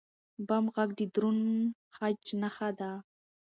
[0.47, 1.43] بم غږ د دروند
[1.95, 2.91] خج نښه ده.